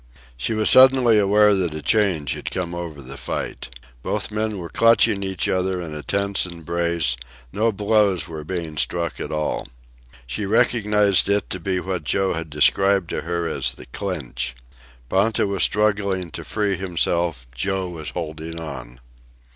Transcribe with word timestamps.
She 0.35 0.55
was 0.55 0.67
suddenly 0.67 1.19
aware 1.19 1.53
that 1.53 1.75
a 1.75 1.81
change 1.83 2.33
had 2.33 2.49
come 2.49 2.73
over 2.73 3.03
the 3.03 3.17
fight. 3.17 3.69
Both 4.01 4.31
men 4.31 4.57
were 4.57 4.67
clutching 4.67 5.21
each 5.21 5.47
other 5.47 5.79
in 5.79 5.93
a 5.93 6.01
tense 6.01 6.47
embrace; 6.47 7.15
no 7.53 7.71
blows 7.71 8.27
were 8.27 8.43
being 8.43 8.77
struck 8.77 9.19
at 9.19 9.31
all. 9.31 9.67
She 10.25 10.47
recognized 10.47 11.29
it 11.29 11.51
to 11.51 11.59
be 11.59 11.79
what 11.79 12.03
Joe 12.03 12.33
had 12.33 12.49
described 12.49 13.11
to 13.11 13.21
her 13.21 13.47
as 13.47 13.75
the 13.75 13.85
"clinch." 13.85 14.55
Ponta 15.07 15.45
was 15.45 15.61
struggling 15.61 16.31
to 16.31 16.43
free 16.43 16.77
himself, 16.77 17.45
Joe 17.53 17.87
was 17.87 18.09
holding 18.09 18.59
on. 18.59 18.99